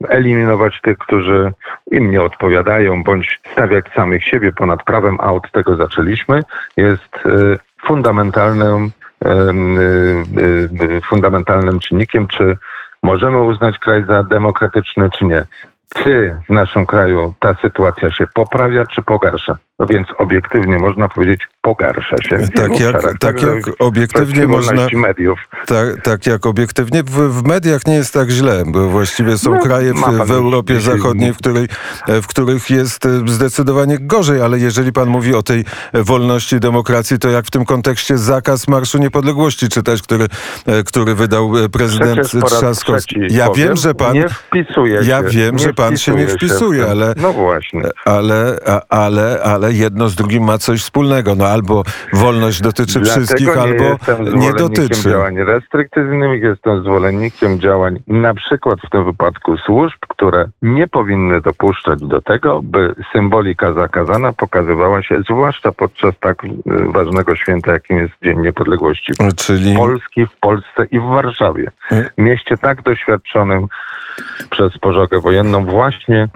eliminować 0.09 0.81
tych, 0.81 0.97
którzy 0.97 1.53
im 1.91 2.11
nie 2.11 2.21
odpowiadają, 2.21 3.03
bądź 3.03 3.39
stawiać 3.51 3.85
samych 3.95 4.23
siebie 4.23 4.51
ponad 4.51 4.83
prawem, 4.83 5.17
a 5.19 5.33
od 5.33 5.51
tego 5.51 5.75
zaczęliśmy, 5.75 6.43
jest 6.77 7.15
e, 7.25 7.29
fundamentalnym 7.87 8.91
y, 9.25 9.29
y, 10.41 10.95
y, 10.97 11.01
fundamentalnym 11.01 11.79
czynnikiem, 11.79 12.27
czy 12.27 12.57
możemy 13.03 13.41
uznać 13.41 13.79
kraj 13.79 14.05
za 14.05 14.23
demokratyczny, 14.23 15.09
czy 15.09 15.25
nie. 15.25 15.45
Czy 15.95 16.35
w 16.49 16.53
naszym 16.53 16.85
kraju 16.85 17.33
ta 17.39 17.55
sytuacja 17.61 18.11
się 18.11 18.25
poprawia, 18.33 18.85
czy 18.85 19.01
pogarsza? 19.01 19.57
No 19.79 19.85
więc 19.85 20.07
obiektywnie 20.17 20.77
można 20.77 21.09
powiedzieć, 21.09 21.41
pogarsza 21.61 22.17
się. 22.17 22.37
Tak 22.55 22.79
jak- 22.79 23.01
tak 23.01 23.17
Także 23.17 23.47
jak 23.55 23.65
obiektywnie 23.79 24.47
można- 24.47 24.87
mediów. 24.93 25.39
tak, 25.67 26.01
tak 26.03 26.25
jak 26.25 26.45
obiektywnie 26.45 27.03
w, 27.03 27.09
w 27.11 27.43
mediach 27.47 27.87
nie 27.87 27.93
jest 27.95 28.13
tak 28.13 28.29
źle, 28.29 28.63
bo 28.67 28.89
właściwie 28.89 29.37
są 29.37 29.55
No, 29.55 29.61
kraje 29.61 29.93
w, 29.93 30.25
w 30.27 30.31
Europie 30.31 30.79
Zachodniej, 30.79 31.33
w, 31.33 31.37
której, 31.37 31.67
w 32.07 32.27
których 32.27 32.69
jest 32.69 33.05
e, 33.05 33.09
zdecydowanie 33.25 33.97
gorzej, 34.01 34.41
ale 34.41 34.59
jeżeli 34.59 34.91
pan 34.91 35.09
mówi 35.09 35.35
o 35.35 35.43
tej 35.43 35.65
wolności 35.93 36.55
i 36.55 36.59
demokracji, 36.59 37.19
to 37.19 37.29
jak 37.29 37.45
w 37.45 37.51
tym 37.51 37.65
kontekście 37.65 38.17
zakaz 38.17 38.67
Marszu 38.67 38.97
Niepodległości 38.97 39.69
czytać, 39.69 40.01
który, 40.01 40.27
e, 40.65 40.83
który 40.83 41.15
wydał 41.15 41.57
e, 41.57 41.69
prezydent 41.69 42.31
Trzaskowski. 42.45 43.19
Ja 43.29 43.47
powiem, 43.47 43.67
wiem, 43.67 43.77
że 43.77 43.95
pan... 43.95 44.13
Nie 44.13 44.29
wpisuje 44.29 44.93
Ja 45.03 45.17
się, 45.17 45.23
wiem, 45.29 45.59
że 45.59 45.73
pan 45.79 45.97
się 45.97 46.15
nie 46.15 46.27
wpisuje, 46.27 46.85
w- 46.85 46.89
ale, 46.89 47.13
No 47.21 47.33
właśnie. 47.33 47.81
ale, 48.05 48.57
ale, 48.89 49.39
ale 49.43 49.73
jedno 49.73 50.09
z 50.09 50.15
drugim 50.15 50.43
ma 50.43 50.57
coś 50.57 50.81
wspólnego. 50.81 51.35
No 51.35 51.45
albo 51.47 51.83
wolność 52.13 52.61
dotyczy 52.61 52.99
Dlatego 52.99 53.25
wszystkich, 53.25 53.47
nie 53.55 53.61
albo 53.61 53.83
jestem 53.83 54.39
nie 54.39 54.53
dotyczy. 54.53 55.09
działań 55.09 55.37
restrykcyjnych, 55.37 56.43
jestem 56.43 56.83
zwolennikiem 56.83 57.59
działań 57.59 57.99
na 58.07 58.33
przykład 58.33 58.79
w 58.87 58.89
tym 58.89 59.05
wypadku 59.05 59.57
służb, 59.57 59.97
które 60.09 60.45
nie 60.61 60.87
powinny 60.87 61.41
dopuszczać 61.41 61.99
do 62.01 62.21
tego, 62.21 62.61
by 62.63 62.95
symbolika 63.13 63.73
zakazana 63.73 64.33
pokazywała 64.33 65.03
się, 65.03 65.21
zwłaszcza 65.29 65.71
podczas 65.71 66.13
tak 66.19 66.43
y, 66.45 66.49
ważnego 66.93 67.35
święta, 67.35 67.71
jakim 67.71 67.97
jest 67.97 68.13
Dzień 68.23 68.39
Niepodległości 68.39 69.11
Czyli 69.35 69.75
Polski, 69.75 70.25
w 70.25 70.39
Polsce 70.39 70.85
i 70.91 70.99
w 70.99 71.03
Warszawie. 71.03 71.71
Y- 71.91 72.09
Mieście 72.17 72.57
tak 72.57 72.81
doświadczonym 72.81 73.67
przez 74.49 74.77
pożogę 74.77 75.19
wojenną 75.19 75.65
właśnie 75.69 76.27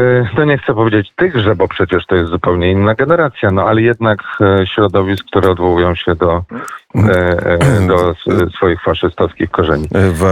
y, 0.00 0.26
to 0.36 0.44
nie 0.44 0.58
chcę 0.58 0.74
powiedzieć 0.74 1.12
tychże, 1.16 1.56
bo 1.56 1.68
przecież 1.68 2.06
to 2.06 2.16
jest 2.16 2.30
zupełnie 2.30 2.70
inna 2.70 2.94
generacja, 2.94 3.50
no 3.50 3.62
ale 3.62 3.82
jednak 3.82 4.18
e, 4.40 4.66
środowisk, 4.66 5.24
które 5.26 5.50
odwołują 5.50 5.94
się 5.94 6.14
do, 6.14 6.44
e, 6.94 7.86
do 7.86 8.14
swoich 8.56 8.82
faszystowskich 8.82 9.50
korzeni. 9.50 9.88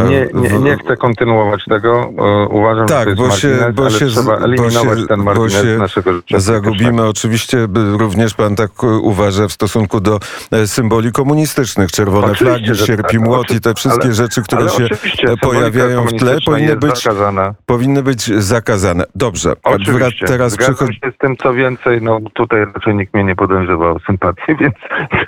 Nie, 0.09 0.28
nie, 0.50 0.59
nie 0.59 0.76
chcę 0.78 0.97
kontynuować 0.97 1.64
tego. 1.64 2.11
Uważam, 2.50 2.88
że 2.88 2.95
to 2.95 2.99
Tak, 3.00 3.09
jest 3.09 3.19
bo 3.21 3.31
się, 3.31 3.49
margines, 3.49 3.75
bo 3.75 3.83
ale 3.83 3.90
się, 3.99 4.07
trzeba 4.07 4.38
bo 4.38 4.45
eliminować 4.45 4.99
się, 5.00 5.07
ten 5.07 5.23
margines 5.23 5.78
naszego 5.78 6.12
życia. 6.12 6.40
zagubimy. 6.40 7.07
Oczywiście 7.09 7.69
również 7.99 8.35
pan 8.35 8.57
tak 8.57 8.83
uważa 8.83 9.49
w 9.49 9.52
stosunku 9.52 10.00
do 10.00 10.19
e, 10.52 10.66
symboli 10.66 11.12
komunistycznych. 11.12 11.90
Czerwone 11.92 12.26
Oczywiście, 12.26 12.45
flagi, 12.59 12.75
że 12.75 12.87
sierp 12.87 13.00
i 13.12 13.16
tak, 13.19 13.21
młot 13.21 13.50
i 13.50 13.61
te 13.61 13.75
wszystkie 13.75 14.04
ale- 14.04 14.14
rzeczy, 14.14 14.42
które 14.42 14.69
się 14.69 14.85
e, 15.28 15.37
pojawiają 15.37 16.04
w 16.07 16.12
tle, 16.12 16.37
powinny 16.47 16.76
być, 16.76 17.02
zakazana. 17.02 17.54
powinny 17.66 18.02
być 18.02 18.25
zakazane. 18.42 19.04
Dobrze. 19.14 19.51
A 19.62 19.68
Oczywiście. 19.71 20.26
teraz 20.26 20.56
się 20.59 21.11
z 21.14 21.18
tym, 21.18 21.37
co 21.37 21.54
więcej, 21.54 22.02
no 22.02 22.21
tutaj 22.35 22.64
raczej 22.75 22.94
nikt 22.94 23.14
mnie 23.14 23.25
nie 23.25 23.37
podejrzewał 23.37 23.97
o 23.97 23.99
sympatię, 23.99 24.56
więc 24.61 24.75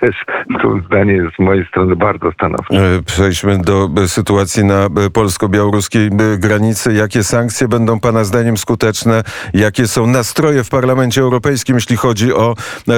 też 0.01 0.25
to 0.63 0.79
zdanie 0.87 1.13
jest 1.13 1.37
z 1.37 1.39
mojej 1.39 1.67
strony 1.67 1.97
bardzo 1.97 2.33
stanowcze. 2.33 2.75
E, 2.75 3.03
Przejdźmy 3.03 3.59
do 3.59 3.89
e, 4.05 4.09
sytuacji 4.09 4.65
na 4.65 4.85
e, 4.85 5.11
polsko-białoruskiej 5.13 6.11
granicy. 6.39 6.93
Jakie 6.93 7.25
sankcje 7.25 7.69
będą 7.69 8.01
Pana 8.01 8.25
zdaniem 8.25 8.57
skuteczne? 8.57 9.23
Jakie 9.55 9.87
są 9.87 10.07
nastroje 10.07 10.65
w 10.65 10.71
Parlamencie 10.71 11.21
Europejskim, 11.21 11.75
jeśli 11.75 11.97
chodzi 11.97 12.33
o 12.33 12.55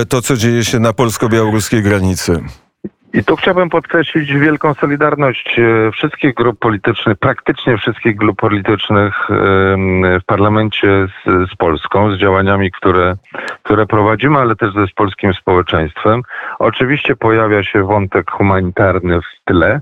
to, 0.09 0.23
co 0.23 0.37
dzieje 0.37 0.65
się 0.65 0.79
na 0.81 0.93
polsko-białoruskiej 0.93 1.83
granicy? 1.83 2.41
I 3.17 3.25
tu 3.25 3.37
chciałbym 3.37 3.71
podkreślić 3.71 4.33
wielką 4.33 4.75
solidarność 4.75 5.59
e, 5.59 5.93
wszystkich 5.93 6.35
grup 6.35 6.59
politycznych, 6.59 7.19
praktycznie 7.19 7.77
wszystkich 7.79 8.17
grup 8.17 8.41
politycznych 8.41 9.15
w 10.21 10.25
parlamencie 10.27 10.89
z, 11.07 11.51
z 11.53 11.57
Polską, 11.57 12.17
z 12.17 12.19
działaniami, 12.19 12.71
które, 12.71 13.15
które 13.63 13.87
prowadzimy, 13.87 14.39
ale 14.39 14.57
też 14.57 14.75
ze 14.75 14.87
z 14.87 14.93
polskim 14.93 15.35
społeczeństwem. 15.35 16.23
Oczywiście 16.59 17.17
pojawia 17.17 17.63
się 17.63 17.83
wątek 17.83 18.31
humanitarny 18.31 19.21
w 19.21 19.45
tle, 19.45 19.81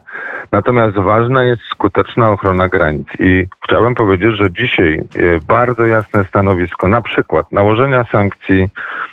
natomiast 0.53 0.97
ważna 0.97 1.45
jest 1.45 1.63
skuteczna 1.63 2.31
ochrona 2.31 2.69
granic. 2.69 3.09
I 3.19 3.47
chciałbym 3.65 3.95
powiedzieć, 3.95 4.37
że 4.37 4.53
dzisiaj 4.53 4.95
e, 4.95 5.03
bardzo 5.49 5.87
jasne 5.87 6.25
stanowisko, 6.25 6.89
na 6.89 7.03
przykład 7.03 7.53
nałożenia 7.53 8.05
sankcji 8.13 8.69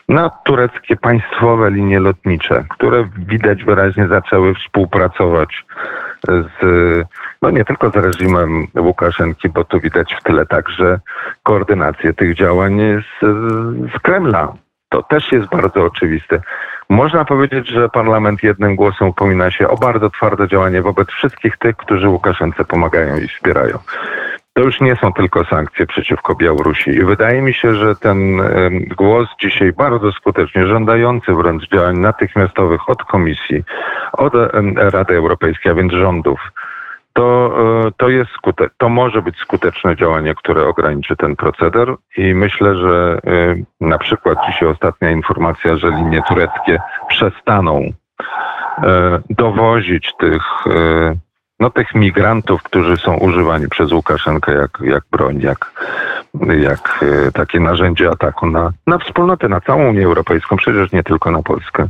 na 0.10 0.30
tureckie 0.30 0.96
państwowe 0.96 1.72
linie 1.72 2.00
lotnicze, 2.00 2.64
które 2.70 3.10
widać 3.18 3.64
wyraźnie 3.64 4.08
zaczęły 4.12 4.54
współpracować 4.56 5.66
z, 6.28 6.60
no 7.42 7.50
nie 7.50 7.66
tylko 7.66 7.90
z 7.90 7.96
reżimem 7.96 8.68
Łukaszenki, 8.78 9.50
bo 9.50 9.64
tu 9.64 9.80
widać 9.80 10.14
w 10.14 10.24
tyle 10.24 10.46
także 10.46 11.00
koordynację 11.44 12.14
tych 12.14 12.36
działań 12.36 12.80
z, 12.80 13.26
z 13.96 14.00
Kremla. 14.02 14.54
To 14.90 15.04
też 15.04 15.32
jest 15.32 15.48
bardzo 15.48 15.86
oczywiste. 15.86 16.42
Można 16.90 17.26
powiedzieć, 17.26 17.68
że 17.68 17.90
parlament 17.90 18.44
jednym 18.44 18.76
głosem 18.76 19.08
upomina 19.08 19.52
się 19.52 19.68
o 19.68 19.78
bardzo 19.78 20.10
twarde 20.10 20.48
działanie 20.48 20.82
wobec 20.82 21.08
wszystkich 21.10 21.58
tych, 21.58 21.78
którzy 21.78 22.10
Łukaszence 22.10 22.66
pomagają 22.66 23.18
i 23.18 23.28
wspierają. 23.28 23.78
To 24.54 24.62
już 24.62 24.82
nie 24.82 24.96
są 24.96 25.14
tylko 25.14 25.46
sankcje 25.46 25.88
przeciwko 25.88 26.36
Białorusi. 26.36 26.92
I 26.92 27.04
wydaje 27.04 27.42
mi 27.42 27.54
się, 27.54 27.76
że 27.76 27.96
ten 27.96 28.42
głos 28.98 29.28
dzisiaj 29.40 29.74
bardzo 29.74 30.12
skutecznie, 30.12 30.68
żądający 30.68 31.34
wręcz 31.34 31.70
działań 31.70 31.98
natychmiastowych 31.98 32.90
od 32.90 33.04
Komisji, 33.04 33.64
od 34.14 34.34
Rady 34.76 35.16
Europejskiej, 35.16 35.72
a 35.72 35.76
więc 35.76 35.94
rządów, 35.94 36.40
to, 37.14 37.54
e, 37.88 37.92
to 37.98 38.10
jest 38.10 38.32
skute- 38.32 38.70
to 38.78 38.90
może 38.90 39.22
być 39.22 39.38
skuteczne 39.38 39.96
działanie, 39.96 40.36
które 40.36 40.68
ograniczy 40.68 41.16
ten 41.16 41.36
proceder 41.36 41.96
i 42.18 42.34
myślę, 42.34 42.76
że 42.76 43.20
e, 43.28 43.56
na 43.82 43.98
przykład 43.98 44.38
dzisiaj 44.48 44.70
ostatnia 44.70 45.12
informacja, 45.12 45.78
że 45.78 45.90
linie 45.90 46.22
tureckie 46.28 46.80
przestaną 47.08 47.94
e, 48.84 49.20
dowozić 49.30 50.14
tych, 50.20 50.44
no, 51.62 51.70
tych 51.70 51.96
migrantów, 51.96 52.64
którzy 52.64 52.98
są 52.98 53.18
używani 53.18 53.68
przez 53.70 53.92
Łukaszenkę 53.92 54.54
jak, 54.54 54.78
jak 54.82 55.04
broń, 55.12 55.40
jak, 55.42 55.72
jak 56.62 57.04
e, 57.28 57.32
takie 57.32 57.60
narzędzie 57.60 58.10
ataku 58.10 58.48
na, 58.48 58.72
na 58.88 58.98
wspólnotę, 58.98 59.50
na 59.50 59.62
całą 59.62 59.90
Unię 59.90 60.06
Europejską, 60.06 60.58
przecież 60.58 60.92
nie 60.92 61.04
tylko 61.04 61.32
na 61.32 61.44
Polskę. 61.44 61.88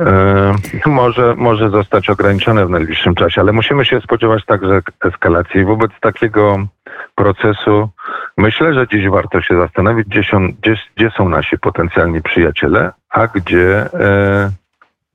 E, 0.00 0.54
może, 0.86 1.34
może 1.36 1.70
zostać 1.70 2.10
ograniczone 2.10 2.66
w 2.66 2.70
najbliższym 2.70 3.14
czasie, 3.14 3.40
ale 3.40 3.52
musimy 3.52 3.84
się 3.84 4.00
spodziewać 4.00 4.44
także 4.44 4.80
eskalacji. 5.04 5.64
Wobec 5.64 5.90
takiego 6.00 6.56
procesu 7.14 7.88
myślę, 8.36 8.74
że 8.74 8.86
dziś 8.88 9.08
warto 9.08 9.40
się 9.40 9.56
zastanowić, 9.56 10.08
gdzie 10.08 10.22
są, 10.30 10.48
gdzie, 10.62 10.76
gdzie 10.96 11.10
są 11.10 11.28
nasi 11.28 11.58
potencjalni 11.58 12.22
przyjaciele, 12.22 12.92
a 13.10 13.26
gdzie, 13.26 13.88
e, 13.94 14.50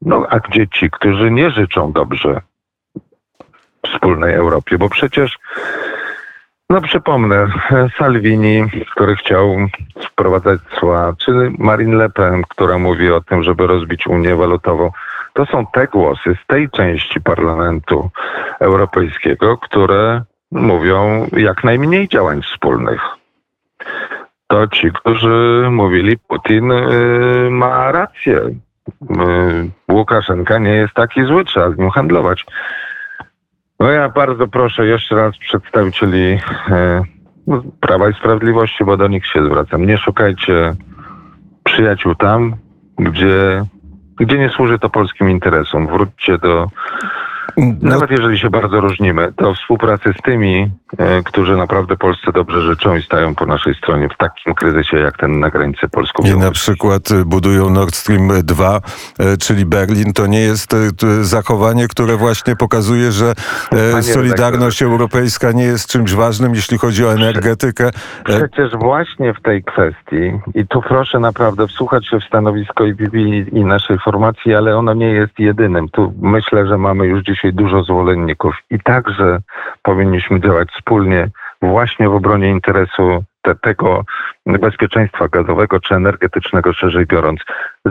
no, 0.01 0.27
a 0.29 0.39
gdzie 0.39 0.67
ci, 0.67 0.89
którzy 0.89 1.31
nie 1.31 1.51
życzą 1.51 1.91
dobrze 1.91 2.41
wspólnej 3.85 4.33
Europie, 4.33 4.77
bo 4.77 4.89
przecież 4.89 5.37
no 6.69 6.81
przypomnę, 6.81 7.47
Salvini, 7.97 8.63
który 8.91 9.15
chciał 9.15 9.55
wprowadzać 10.05 10.59
cła, 10.79 11.13
czy 11.17 11.31
Marine 11.57 11.95
Le 11.95 12.09
Pen, 12.09 12.41
która 12.49 12.77
mówi 12.77 13.11
o 13.11 13.21
tym, 13.21 13.43
żeby 13.43 13.67
rozbić 13.67 14.07
Unię 14.07 14.35
Walutową. 14.35 14.91
To 15.33 15.45
są 15.45 15.65
te 15.65 15.87
głosy 15.87 16.37
z 16.43 16.47
tej 16.47 16.69
części 16.69 17.21
Parlamentu 17.21 18.09
Europejskiego, 18.59 19.57
które 19.57 20.21
mówią 20.51 21.27
jak 21.37 21.63
najmniej 21.63 22.07
działań 22.07 22.41
wspólnych. 22.41 23.01
To 24.47 24.67
ci, 24.67 24.91
którzy 24.91 25.67
mówili, 25.71 26.17
Putin 26.17 26.71
y, 26.71 27.49
ma 27.51 27.91
rację. 27.91 28.37
Y, 28.37 28.53
Łukaszenka 29.91 30.57
nie 30.57 30.73
jest 30.73 30.93
taki 30.93 31.25
zły, 31.25 31.45
trzeba 31.45 31.71
z 31.71 31.77
nim 31.77 31.89
handlować. 31.89 32.45
No 33.79 33.91
ja 33.91 34.09
bardzo 34.09 34.47
proszę 34.47 34.87
jeszcze 34.87 35.15
raz 35.15 35.37
przedstawicieli 35.37 36.39
e, 36.69 37.03
no, 37.47 37.63
Prawa 37.79 38.09
i 38.09 38.13
Sprawiedliwości, 38.13 38.85
bo 38.85 38.97
do 38.97 39.07
nich 39.07 39.27
się 39.27 39.45
zwracam. 39.45 39.85
Nie 39.85 39.97
szukajcie 39.97 40.75
przyjaciół 41.63 42.15
tam, 42.15 42.55
gdzie, 42.99 43.65
gdzie 44.19 44.37
nie 44.37 44.49
służy 44.49 44.79
to 44.79 44.89
polskim 44.89 45.29
interesom. 45.29 45.87
Wróćcie 45.87 46.37
do, 46.37 46.67
No, 47.57 47.73
nawet 47.81 48.11
jeżeli 48.11 48.39
się 48.39 48.49
bardzo 48.49 48.81
różnimy, 48.81 49.31
do 49.37 49.53
współpracy 49.53 50.13
z 50.19 50.21
tymi, 50.21 50.71
e, 50.97 51.23
którzy 51.23 51.57
naprawdę 51.57 51.97
Polsce 51.97 52.31
dobrze 52.31 52.61
życzą 52.61 52.95
i 52.95 53.01
stają 53.01 53.35
po 53.35 53.45
naszej 53.45 53.75
stronie 53.75 54.09
w 54.09 54.17
takim 54.17 54.53
kryzysie, 54.53 54.97
jak 54.97 55.17
ten 55.17 55.39
na 55.39 55.49
granicy 55.49 55.89
polsko 55.89 56.23
I 56.23 56.37
na 56.37 56.51
przykład 56.51 57.11
y, 57.11 57.25
budują 57.25 57.69
Nord 57.69 57.95
Stream 57.95 58.29
2, 58.43 58.81
y, 59.19 59.37
czyli 59.37 59.65
Berlin. 59.65 60.13
To 60.13 60.27
nie 60.27 60.39
jest 60.39 60.75
zachowanie, 61.21 61.87
które 61.87 62.17
właśnie 62.17 62.55
pokazuje, 62.55 63.11
że 63.11 63.33
e, 63.71 64.03
Solidarność 64.03 64.81
Europejska 64.81 65.51
nie 65.51 65.63
jest 65.63 65.89
czymś 65.89 66.13
ważnym, 66.13 66.55
jeśli 66.55 66.77
chodzi 66.77 67.05
o 67.05 67.13
energetykę. 67.13 67.87
E, 67.87 67.91
Przecież 68.23 68.71
właśnie 68.75 69.33
w 69.33 69.41
tej 69.41 69.63
kwestii, 69.63 70.39
i 70.55 70.67
tu 70.67 70.81
proszę 70.81 71.19
naprawdę 71.19 71.67
wsłuchać 71.67 72.07
się 72.07 72.19
w 72.19 72.23
stanowisko 72.23 72.85
IPP 72.85 73.17
i 73.51 73.65
naszej 73.65 73.99
formacji, 73.99 74.55
ale 74.55 74.77
ono 74.77 74.93
nie 74.93 75.09
jest 75.09 75.39
jedynym. 75.39 75.89
Tu 75.89 76.13
myślę, 76.21 76.67
że 76.67 76.77
mamy 76.77 77.05
już 77.05 77.23
dzisiaj 77.37 77.53
dużo 77.53 77.83
zwolenników 77.83 78.55
i 78.69 78.79
także 78.79 79.39
powinniśmy 79.81 80.39
działać 80.41 80.69
wspólnie 80.71 81.29
właśnie 81.61 82.09
w 82.09 82.15
obronie 82.15 82.49
interesu 82.49 83.23
te, 83.41 83.55
tego 83.55 84.05
bezpieczeństwa 84.45 85.27
gazowego 85.27 85.79
czy 85.79 85.95
energetycznego, 85.95 86.73
szerzej 86.73 87.05
biorąc. 87.05 87.39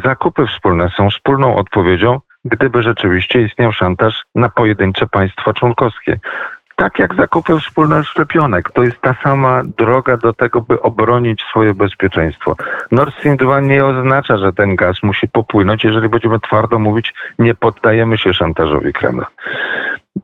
Zakupy 0.05 0.47
wspólne 0.47 0.91
są 0.97 1.11
wspólną 1.11 1.57
odpowiedzią, 1.57 2.21
gdyby 2.45 2.83
rzeczywiście 2.83 3.43
istniał 3.43 3.73
szantaż 3.73 4.25
na 4.35 4.49
pojedyncze 4.49 5.07
państwa 5.07 5.53
członkowskie. 5.53 6.19
Tak 6.79 6.99
jak 6.99 7.15
zakupy 7.15 7.61
wspólne 7.61 8.05
szczepionek. 8.05 8.71
To 8.71 8.83
jest 8.83 9.01
ta 9.01 9.15
sama 9.23 9.63
droga 9.79 10.17
do 10.17 10.33
tego, 10.33 10.61
by 10.61 10.83
obronić 10.83 11.43
swoje 11.43 11.75
bezpieczeństwo. 11.75 12.57
Nord 12.91 13.15
Stream 13.15 13.37
2 13.37 13.61
nie 13.61 13.85
oznacza, 13.85 14.39
że 14.39 14.53
ten 14.53 14.77
gaz 14.77 15.03
musi 15.03 15.29
popłynąć, 15.29 15.85
jeżeli 15.85 16.09
będziemy 16.09 16.41
twardo 16.41 16.79
mówić, 16.79 17.15
nie 17.39 17.55
poddajemy 17.55 18.19
się 18.19 18.35
szantażowi 18.35 18.93
Kremla. 18.93 19.27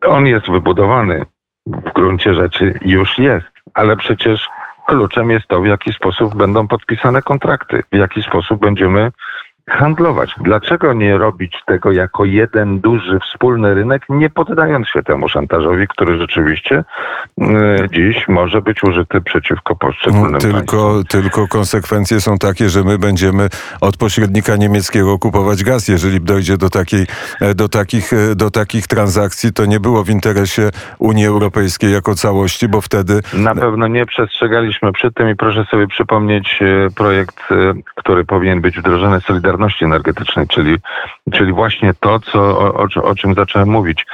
On 0.07 0.27
jest 0.27 0.51
wybudowany, 0.51 1.25
w 1.67 1.93
gruncie 1.93 2.35
rzeczy 2.35 2.79
już 2.83 3.19
jest. 3.19 3.47
ale 3.75 3.97
przecież 3.97 4.49
kluczem 4.87 5.31
jest 5.31 5.47
to, 5.49 5.61
w 5.61 5.67
jaki 5.67 5.93
sposób 5.93 6.35
będą 6.35 6.69
podpisane 6.69 7.23
kontrakty, 7.23 7.83
w 7.93 7.97
jaki 7.97 8.23
sposób 8.23 8.61
będziemy 8.61 9.11
handlować. 9.71 10.35
Dlaczego 10.41 10.93
nie 10.93 11.19
robić 11.19 11.57
tego 11.67 11.93
jako 11.93 12.25
jeden 12.25 12.81
duży 12.81 13.19
wspólny 13.21 13.75
rynek, 13.75 14.03
nie 14.09 14.31
poddając 14.31 14.89
się 14.89 15.03
temu 15.03 15.29
szantażowi, 15.29 15.89
który 15.89 16.19
rzeczywiście 16.19 16.85
y, 17.41 17.45
dziś 17.93 18.29
może 18.29 18.63
być 18.63 18.83
użyty 18.83 19.21
przeciwko 19.21 19.77
poszczególnym 19.77 20.33
państwom? 20.33 20.53
Tylko, 20.61 21.03
tylko 21.09 21.49
konsekwencje 21.49 22.21
są 22.21 22.39
takie, 22.39 22.69
że 22.69 22.85
my 22.85 22.99
będziemy 22.99 23.49
od 23.81 23.97
pośrednika 23.97 24.57
niemieckiego 24.57 25.19
kupować 25.19 25.65
gaz. 25.65 25.89
Jeżeli 25.89 26.21
dojdzie 26.21 26.57
do, 26.57 26.71
takiej, 26.71 27.07
e, 27.41 27.55
do, 27.55 27.69
takich, 27.69 28.13
e, 28.13 28.35
do 28.35 28.51
takich 28.51 28.87
transakcji, 28.87 29.53
to 29.53 29.67
nie 29.67 29.81
było 29.81 30.05
w 30.05 30.11
interesie 30.11 30.71
Unii 30.99 31.27
Europejskiej 31.27 31.93
jako 31.93 32.15
całości, 32.15 32.69
bo 32.69 32.81
wtedy 32.81 33.21
Na 33.35 33.55
pewno 33.55 33.89
nie 33.89 34.07
przestrzegaliśmy 34.07 34.93
przy 34.93 35.13
tym 35.13 35.29
i 35.31 35.37
proszę 35.37 35.65
sobie 35.65 35.87
przypomnieć 35.87 36.61
projekt, 36.97 37.41
który 37.97 38.25
powinien 38.25 38.61
być 38.61 38.79
wdrożony 38.79 39.21
Solidarności 39.21 39.52
Energetycznej, 39.85 40.49
czyli, 40.49 40.77
czyli 41.33 41.53
właśnie 41.53 41.95
to, 42.01 42.21
co, 42.21 42.59
o, 42.59 42.87
o, 43.03 43.15
czym 43.15 43.35
zacząłem 43.35 43.69
mówić. 43.69 44.07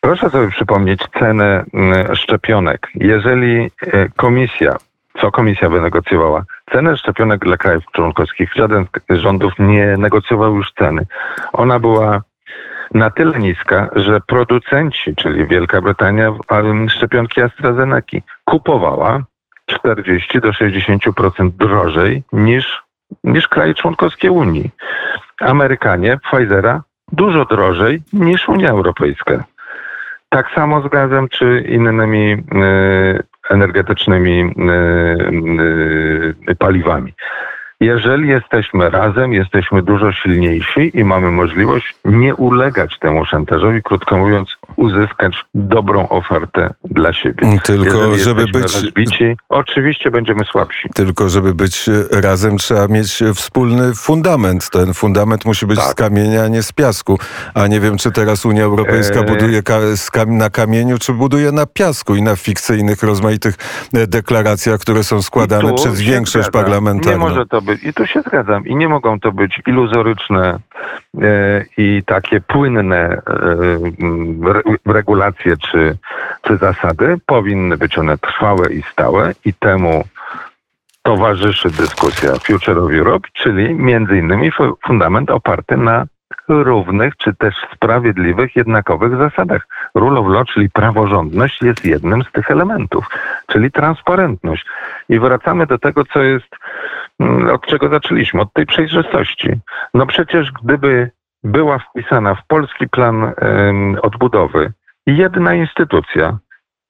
Proszę 0.00 0.30
sobie 0.30 0.50
przypomnieć 0.50 1.00
cenę 1.18 1.64
mm, 1.74 2.16
szczepionek. 2.16 2.88
Jeżeli 2.94 3.70
e, 3.86 4.08
komisja, 4.16 4.76
co 5.20 5.30
komisja 5.30 5.68
wynegocjowała? 5.68 6.44
Cenę 6.72 6.96
szczepionek 6.96 7.44
dla 7.44 7.56
krajów 7.56 7.84
członkowskich. 7.92 8.54
Żaden 8.56 8.86
z 9.10 9.16
rządów 9.16 9.52
nie 9.58 9.96
negocjował 9.96 10.56
już 10.56 10.72
ceny. 10.72 11.06
Ona 11.52 11.78
była 11.78 12.22
na 12.94 13.10
tyle 13.10 13.38
niska, 13.38 13.88
że 13.96 14.20
producenci, 14.20 15.16
czyli 15.16 15.46
Wielka 15.46 15.80
Brytania, 15.80 16.32
szczepionki 16.88 17.40
AstraZeneca 17.42 18.18
kupowała 18.44 19.22
40 19.66 20.40
do 20.40 20.50
60% 20.50 21.50
drożej 21.50 22.22
niż, 22.32 22.82
niż 23.24 23.48
kraje 23.48 23.74
członkowskie 23.74 24.32
Unii. 24.32 24.70
Amerykanie 25.40 26.18
Pfizera 26.18 26.82
dużo 27.12 27.44
drożej 27.44 28.02
niż 28.12 28.48
Unia 28.48 28.70
Europejska. 28.70 29.44
Tak 30.28 30.50
samo 30.54 30.82
z 30.82 30.88
gazem 30.88 31.28
czy 31.28 31.64
innymi 31.68 32.32
e, 32.32 32.38
energetycznymi 33.50 34.40
e, 34.40 34.72
e, 36.48 36.54
paliwami. 36.54 37.14
Jeżeli 37.80 38.28
jesteśmy 38.28 38.90
razem, 38.90 39.32
jesteśmy 39.32 39.82
dużo 39.82 40.12
silniejsi 40.12 40.90
i 40.94 41.04
mamy 41.04 41.30
możliwość 41.30 41.94
nie 42.04 42.34
ulegać 42.34 42.98
temu 42.98 43.24
szantażowi, 43.24 43.82
krótko 43.82 44.18
mówiąc, 44.18 44.48
uzyskać 44.76 45.44
dobrą 45.54 46.08
ofertę 46.08 46.74
dla 46.84 47.12
siebie. 47.12 47.58
Tylko, 47.64 47.84
Jeżeli 47.84 48.20
żeby 48.20 48.44
być- 48.46 48.62
rozbici, 48.62 49.36
oczywiście 49.48 50.10
będziemy 50.10 50.44
słabsi. 50.44 50.88
Tylko, 50.94 51.28
żeby 51.28 51.54
być 51.54 51.88
e, 51.88 52.20
razem, 52.20 52.58
trzeba 52.58 52.88
mieć 52.88 53.22
e, 53.22 53.34
wspólny 53.34 53.94
fundament. 53.94 54.70
Ten 54.70 54.94
fundament 54.94 55.44
musi 55.44 55.66
być 55.66 55.78
Tak. 55.78 55.88
z 55.88 55.94
kamienia, 55.94 56.42
a 56.44 56.48
nie 56.48 56.62
z 56.62 56.72
piasku. 56.72 57.18
A 57.54 57.66
nie 57.66 57.80
wiem, 57.80 57.96
czy 57.96 58.12
teraz 58.12 58.46
Unia 58.46 58.64
Europejska 58.64 59.18
Eee. 59.20 59.26
buduje 59.26 59.62
na 60.26 60.50
kamieniu, 60.50 60.98
czy 60.98 61.12
buduje 61.12 61.52
na 61.52 61.66
piasku 61.66 62.14
i 62.16 62.22
na 62.22 62.36
fikcyjnych, 62.36 63.02
rozmaitych 63.02 63.54
e, 63.94 64.06
deklaracjach, 64.06 64.80
które 64.80 65.04
są 65.04 65.22
składane 65.22 65.74
przez 65.74 66.00
większość 66.00 66.50
parlamentarną. 66.50 67.12
Nie 67.24 67.30
może 67.30 67.46
to 67.46 67.67
być, 67.68 67.84
i 67.84 67.92
tu 67.94 68.06
się 68.06 68.22
zgadzam, 68.22 68.66
i 68.66 68.76
nie 68.76 68.88
mogą 68.88 69.20
to 69.20 69.32
być 69.32 69.60
iluzoryczne 69.66 70.58
e, 71.22 71.64
i 71.76 72.02
takie 72.06 72.40
płynne 72.40 72.96
e, 72.96 73.20
re, 74.52 74.62
regulacje 74.86 75.56
czy, 75.56 75.96
czy 76.42 76.56
zasady. 76.56 77.16
Powinny 77.26 77.76
być 77.76 77.98
one 77.98 78.18
trwałe 78.18 78.72
i 78.72 78.82
stałe 78.82 79.32
i 79.44 79.54
temu 79.54 80.04
towarzyszy 81.02 81.70
dyskusja 81.70 82.32
Future 82.34 82.78
of 82.78 82.92
Europe, 82.92 83.28
czyli 83.32 83.74
między 83.74 84.18
innymi 84.18 84.50
fu- 84.50 84.76
fundament 84.86 85.30
oparty 85.30 85.76
na 85.76 86.06
równych 86.48 87.16
czy 87.16 87.34
też 87.34 87.54
sprawiedliwych, 87.74 88.56
jednakowych 88.56 89.16
zasadach. 89.16 89.66
Rule 89.94 90.20
of 90.20 90.26
law, 90.28 90.46
czyli 90.46 90.70
praworządność 90.70 91.62
jest 91.62 91.84
jednym 91.84 92.22
z 92.22 92.32
tych 92.32 92.50
elementów, 92.50 93.06
czyli 93.46 93.70
transparentność. 93.70 94.66
I 95.08 95.18
wracamy 95.18 95.66
do 95.66 95.78
tego, 95.78 96.04
co 96.04 96.22
jest, 96.22 96.56
od 97.52 97.66
czego 97.66 97.88
zaczęliśmy, 97.88 98.40
od 98.40 98.52
tej 98.52 98.66
przejrzystości. 98.66 99.48
No 99.94 100.06
przecież 100.06 100.52
gdyby 100.52 101.10
była 101.44 101.78
wpisana 101.78 102.34
w 102.34 102.46
polski 102.46 102.88
plan 102.88 103.32
odbudowy 104.02 104.72
jedna 105.06 105.54
instytucja 105.54 106.38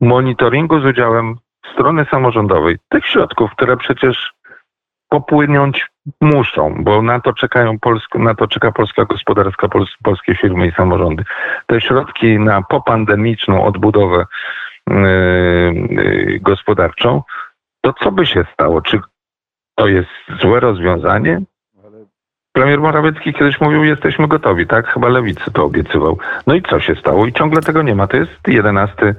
monitoringu 0.00 0.80
z 0.80 0.84
udziałem 0.84 1.36
strony 1.72 2.06
samorządowej, 2.10 2.78
tych 2.88 3.06
środków, 3.06 3.50
które 3.50 3.76
przecież 3.76 4.32
popłynąć 5.08 5.86
muszą, 6.20 6.74
bo 6.78 7.02
na 7.02 7.20
to 7.20 7.32
czekają 7.32 7.78
Polsk, 7.78 8.14
na 8.14 8.34
to 8.34 8.46
czeka 8.46 8.72
polska 8.72 9.04
gospodarka, 9.04 9.68
pols, 9.68 9.90
polskie 10.02 10.34
firmy 10.34 10.66
i 10.66 10.72
samorządy. 10.72 11.24
Te 11.66 11.80
środki 11.80 12.38
na 12.38 12.62
popandemiczną 12.62 13.64
odbudowę 13.64 14.26
yy, 14.90 14.96
yy, 15.90 16.40
gospodarczą, 16.40 17.22
to 17.80 17.92
co 17.92 18.12
by 18.12 18.26
się 18.26 18.44
stało? 18.52 18.82
Czy 18.82 19.00
to 19.78 19.88
jest 19.88 20.08
złe 20.40 20.60
rozwiązanie? 20.60 21.40
Premier 22.52 22.80
Morawiecki 22.80 23.32
kiedyś 23.32 23.60
mówił, 23.60 23.84
jesteśmy 23.84 24.28
gotowi, 24.28 24.66
tak? 24.66 24.86
Chyba 24.86 25.08
Lewicy 25.08 25.50
to 25.52 25.64
obiecywał. 25.64 26.18
No 26.46 26.54
i 26.54 26.62
co 26.62 26.80
się 26.80 26.94
stało? 26.94 27.26
I 27.26 27.32
ciągle 27.32 27.62
tego 27.62 27.82
nie 27.82 27.94
ma. 27.94 28.06
To 28.06 28.16
jest 28.16 28.48
jedenasty, 28.48 29.14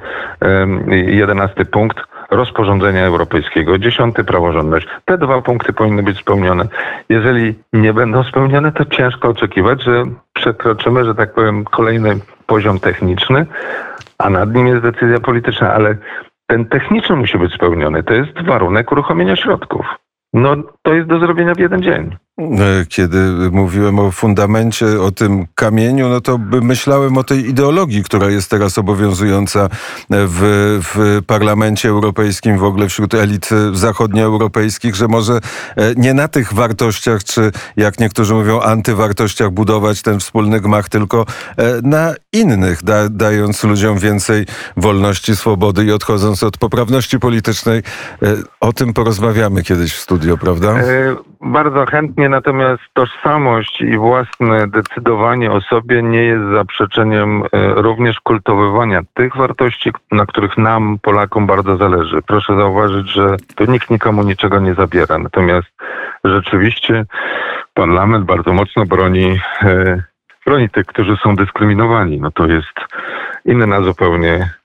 jedenasty 0.91 1.65
punkt 1.65 1.97
rozporządzenia 2.31 3.05
europejskiego, 3.05 3.77
dziesiąty 3.77 4.23
praworządność. 4.23 4.87
Te 5.05 5.17
dwa 5.17 5.41
punkty 5.41 5.73
powinny 5.73 6.03
być 6.03 6.19
spełnione. 6.19 6.65
Jeżeli 7.09 7.55
nie 7.73 7.93
będą 7.93 8.23
spełnione, 8.23 8.71
to 8.71 8.85
ciężko 8.85 9.29
oczekiwać, 9.29 9.83
że 9.83 10.03
przekroczymy, 10.33 11.05
że 11.05 11.15
tak 11.15 11.33
powiem, 11.33 11.65
kolejny 11.65 12.19
poziom 12.47 12.79
techniczny, 12.79 13.45
a 14.17 14.29
nad 14.29 14.55
nim 14.55 14.67
jest 14.67 14.81
decyzja 14.81 15.19
polityczna, 15.19 15.73
ale 15.73 15.95
ten 16.47 16.65
techniczny 16.65 17.15
musi 17.15 17.37
być 17.37 17.53
spełniony. 17.53 18.03
To 18.03 18.13
jest 18.13 18.41
warunek 18.41 18.91
uruchomienia 18.91 19.35
środków. 19.35 19.85
No, 20.33 20.55
to 20.81 20.93
jest 20.93 21.09
do 21.09 21.19
zrobienia 21.19 21.55
w 21.55 21.59
jeden 21.59 21.81
dzień. 21.81 22.17
E, 22.39 22.85
Kiedy 22.85 23.19
mówiłem 23.51 23.99
o 23.99 24.11
fundamencie, 24.11 25.01
o 25.01 25.11
tym 25.11 25.45
kamieniu, 25.55 26.09
no 26.09 26.21
to 26.21 26.37
myślałem 26.61 27.17
o 27.17 27.23
tej 27.23 27.49
ideologii, 27.49 28.03
która 28.03 28.27
jest 28.27 28.49
teraz 28.49 28.77
obowiązująca 28.77 29.69
w, 30.09 30.79
w 30.93 31.25
Parlamencie 31.25 31.89
Europejskim, 31.89 32.57
w 32.57 32.63
ogóle 32.63 32.89
wśród 32.89 33.13
elit 33.13 33.49
zachodnioeuropejskich, 33.73 34.95
że 34.95 35.07
może 35.07 35.33
e, 35.33 35.39
nie 35.95 36.13
na 36.13 36.27
tych 36.27 36.53
wartościach, 36.53 37.23
czy 37.23 37.51
jak 37.77 37.99
niektórzy 37.99 38.33
mówią, 38.33 38.61
antywartościach 38.61 39.51
budować 39.51 40.01
ten 40.01 40.19
wspólny 40.19 40.61
gmach, 40.61 40.89
tylko 40.89 41.25
e, 41.57 41.63
na 41.83 42.13
innych, 42.33 42.83
da, 42.83 43.09
dając 43.09 43.63
ludziom 43.63 43.97
więcej 43.97 44.45
wolności, 44.77 45.35
swobody 45.35 45.85
i 45.85 45.91
odchodząc 45.91 46.43
od 46.43 46.57
poprawności 46.57 47.19
politycznej. 47.19 47.83
O 48.59 48.73
tym 48.73 48.93
porozmawiamy 48.93 49.63
kiedyś 49.63 49.93
w 49.93 49.99
studio, 49.99 50.37
prawda? 50.37 50.75
Bardzo 51.41 51.85
chętnie, 51.85 52.28
natomiast 52.29 52.83
tożsamość 52.93 53.81
i 53.81 53.97
własne 53.97 54.67
decydowanie 54.67 55.51
o 55.51 55.61
sobie 55.61 56.03
nie 56.03 56.23
jest 56.23 56.43
zaprzeczeniem 56.53 57.43
e, 57.43 57.47
również 57.75 58.19
kultywowania 58.19 59.01
tych 59.13 59.37
wartości, 59.37 59.91
na 60.11 60.25
których 60.25 60.57
nam, 60.57 60.99
Polakom, 61.01 61.47
bardzo 61.47 61.77
zależy. 61.77 62.21
Proszę 62.21 62.55
zauważyć, 62.55 63.11
że 63.11 63.37
tu 63.55 63.71
nikt 63.71 63.89
nikomu 63.89 64.23
niczego 64.23 64.59
nie 64.59 64.73
zabiera. 64.73 65.17
Natomiast 65.17 65.67
rzeczywiście 66.23 67.05
parlament 67.73 68.25
bardzo 68.25 68.53
mocno 68.53 68.85
broni, 68.85 69.39
e, 69.61 70.03
broni 70.45 70.69
tych, 70.69 70.85
którzy 70.85 71.17
są 71.23 71.35
dyskryminowani. 71.35 72.21
No 72.21 72.31
to 72.31 72.47
jest 72.47 72.79
inna 73.45 73.81
zupełnie 73.81 74.58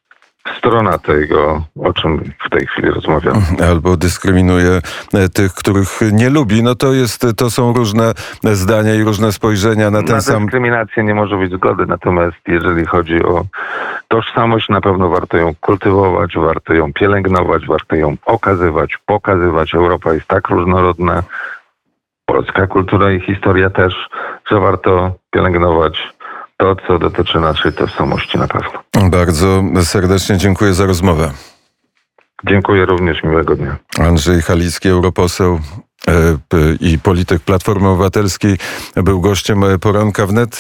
strona 0.59 0.99
tego, 0.99 1.65
o 1.81 1.93
czym 1.93 2.33
w 2.47 2.51
tej 2.51 2.67
chwili 2.67 2.91
rozmawiamy. 2.91 3.41
albo 3.69 3.97
dyskryminuje 3.97 4.81
e, 5.15 5.29
tych, 5.29 5.55
których 5.55 6.01
nie 6.13 6.31
lubi, 6.31 6.63
no 6.63 6.75
to 6.75 6.93
jest, 6.93 7.27
to 7.37 7.51
są 7.51 7.73
różne 7.73 8.13
zdania 8.43 8.95
i 8.95 9.03
różne 9.03 9.33
spojrzenia 9.33 9.91
na 9.91 10.03
ten 10.03 10.15
na 10.15 10.21
sam... 10.21 10.43
dyskryminację 10.43 11.05
nie 11.05 11.15
może 11.15 11.37
być 11.37 11.53
zgody, 11.53 11.87
natomiast 11.87 12.37
jeżeli 12.49 12.87
chodzi 12.87 13.23
o 13.23 13.45
tożsamość, 14.09 14.69
na 14.69 14.81
pewno 14.81 15.09
warto 15.09 15.37
ją 15.37 15.55
kultywować, 15.61 16.35
warto 16.37 16.75
ją 16.75 16.93
pielęgnować, 16.93 17.67
warto 17.67 17.97
ją 17.97 18.17
okazywać, 18.27 18.99
pokazywać. 19.07 19.75
Europa 19.75 20.15
jest 20.15 20.27
tak 20.27 20.49
różnorodna, 20.49 21.23
polska 22.27 22.67
kultura 22.67 23.13
i 23.13 23.21
historia 23.21 23.71
też, 23.71 24.09
że 24.51 24.61
warto 24.61 25.13
pielęgnować 25.31 26.14
to, 26.57 26.77
co 26.87 26.99
dotyczy 26.99 27.41
naszej 27.41 27.73
tożsamości 27.73 28.39
na 28.39 28.49
pewno. 28.49 29.11
Bardzo 29.11 29.63
serdecznie 29.83 30.37
dziękuję 30.37 30.75
za 30.75 30.87
rozmowę. 30.87 31.31
Dziękuję 32.47 32.87
również, 32.87 33.23
miłego 33.23 33.57
dnia. 33.57 33.77
Andrzej 33.99 34.43
Halicki, 34.43 34.89
europoseł 34.89 35.61
e, 36.09 36.13
i 36.81 36.99
polityk 36.99 37.43
Platformy 37.43 37.89
Obywatelskiej, 37.89 38.57
był 38.97 39.21
gościem 39.21 39.65
e, 39.65 39.79
poranka 39.79 40.27
wnet. 40.27 40.51